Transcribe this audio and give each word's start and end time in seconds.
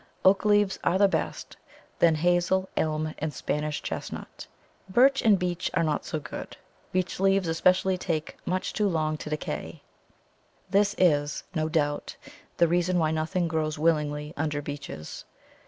Oak 0.25 0.45
leaves 0.45 0.79
are 0.83 0.97
the 0.97 1.07
best, 1.07 1.57
then 1.99 2.15
hazel, 2.15 2.67
elm, 2.75 3.13
and 3.19 3.31
Spanish 3.31 3.83
chestnut. 3.83 4.47
Birch 4.89 5.21
and 5.21 5.37
beech 5.37 5.69
are 5.75 5.83
not 5.83 6.05
so 6.05 6.19
good; 6.19 6.57
beech 6.91 7.19
leaves 7.19 7.47
especially 7.47 7.99
take 7.99 8.35
much 8.43 8.73
too 8.73 8.87
long 8.89 9.15
to 9.17 9.29
decay. 9.29 9.83
This 10.71 10.95
is, 10.97 11.43
no 11.53 11.69
doubt, 11.69 12.15
the 12.57 12.67
reason 12.67 12.97
why 12.97 13.11
nothing 13.11 13.47
grows 13.47 13.77
willingly 13.77 14.33
under 14.35 14.59
beeches. 14.59 15.23